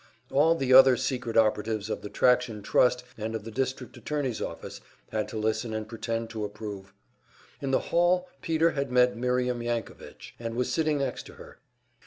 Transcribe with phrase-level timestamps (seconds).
[0.31, 4.81] All the other secret operatives of the Traction Trust and of the district attorney's office
[5.11, 6.91] had to listen and pretend to approve!
[7.61, 11.59] In the hall Peter had met Miriam Yankovich, and was sitting next to her.